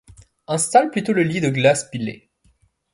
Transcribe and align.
Installe 0.47 0.89
plutôt 0.89 1.13
le 1.13 1.21
lit 1.21 1.41
de 1.41 1.49
glace 1.51 1.83
pilée. 1.91 2.31